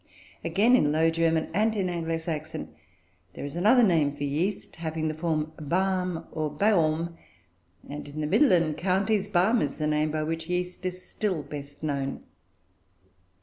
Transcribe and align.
Again, 0.43 0.75
in 0.75 0.91
Low 0.91 1.11
German 1.11 1.51
and 1.53 1.75
in 1.75 1.87
Anglo 1.87 2.17
Saxon 2.17 2.73
there 3.33 3.45
is 3.45 3.55
another 3.55 3.83
name 3.83 4.11
for 4.11 4.23
yeast, 4.23 4.77
having 4.77 5.07
the 5.07 5.13
form 5.13 5.51
"barm," 5.59 6.25
or 6.31 6.49
"beorm"; 6.49 7.15
and, 7.87 8.07
in 8.07 8.19
the 8.19 8.25
Midland 8.25 8.77
Counties, 8.77 9.27
"barm" 9.27 9.61
is 9.61 9.75
the 9.75 9.85
name 9.85 10.09
by 10.09 10.23
which 10.23 10.49
yeast 10.49 10.83
is 10.87 11.05
still 11.05 11.43
best 11.43 11.83
known. 11.83 12.23